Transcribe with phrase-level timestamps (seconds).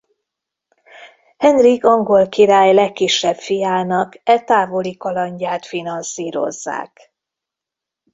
[1.37, 7.13] Henrik angol király legkisebb fiának e távoli kalandját finanszírozzák.